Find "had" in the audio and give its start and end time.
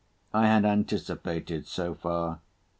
0.47-0.65